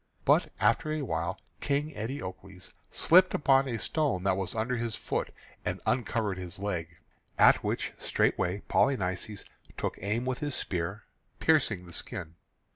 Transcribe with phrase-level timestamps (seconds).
[0.25, 5.31] But after a while King Eteocles slipped upon a stone that was under his foot,
[5.63, 6.87] and uncovered his leg,
[7.37, 9.45] at which straightway Polynices
[9.77, 11.03] took aim with his spear,
[11.39, 12.33] piercing the skin.